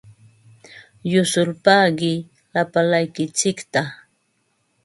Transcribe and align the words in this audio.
Yusulpaaqi 1.11 2.11
lapalaykitsikta. 2.53 3.81